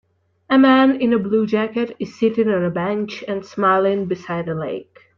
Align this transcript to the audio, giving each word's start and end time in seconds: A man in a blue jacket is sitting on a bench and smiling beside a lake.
A 0.49 0.57
man 0.57 0.99
in 0.99 1.13
a 1.13 1.19
blue 1.19 1.45
jacket 1.45 1.95
is 1.99 2.17
sitting 2.19 2.49
on 2.49 2.63
a 2.65 2.71
bench 2.71 3.23
and 3.27 3.45
smiling 3.45 4.07
beside 4.07 4.49
a 4.49 4.55
lake. 4.55 4.97